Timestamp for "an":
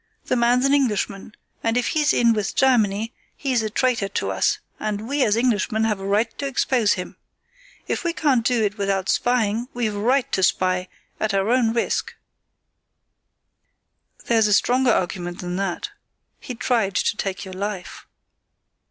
0.65-0.73